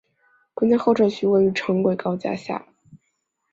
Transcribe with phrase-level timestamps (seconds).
[0.55, 2.65] 公交候车区位于城轨高架桥下。